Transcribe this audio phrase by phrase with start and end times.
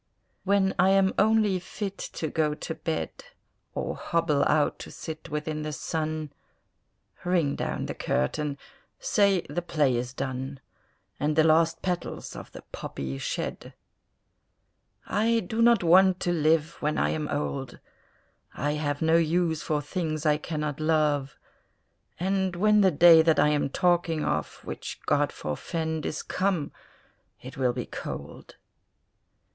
[0.45, 3.11] When I am only fit to go to bed,
[3.75, 6.33] Or hobble out to sit within the sun,
[7.23, 8.57] Ring down the curtain,
[8.97, 10.59] say the play is done,
[11.19, 13.75] And the last petals of the poppy shed!
[15.05, 17.77] I do not want to live when I am old,
[18.55, 21.37] I have no use for things I cannot love;
[22.19, 26.71] And when the day that I am talking of (Which God forfend!) is come,
[27.39, 28.55] it will be cold.